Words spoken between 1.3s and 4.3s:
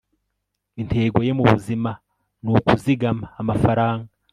mubuzima nukuzigama amafaranga